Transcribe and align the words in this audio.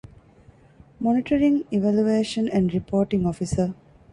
މޮނިޓަރިންގ، 1.03 1.59
އިވެލުއޭޝަން 1.71 2.49
އެންޑް 2.53 2.71
ރިޕޯޓިންގ 2.75 3.25
އޮފިސަރ 3.27 3.67